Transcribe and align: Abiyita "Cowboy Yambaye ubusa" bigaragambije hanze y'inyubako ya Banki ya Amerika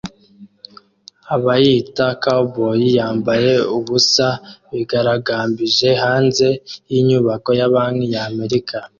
Abiyita 1.33 2.05
"Cowboy 2.23 2.79
Yambaye 2.97 3.53
ubusa" 3.77 4.27
bigaragambije 4.71 5.89
hanze 6.03 6.47
y'inyubako 6.89 7.49
ya 7.59 7.67
Banki 7.73 8.05
ya 8.13 8.21
Amerika 8.31 8.77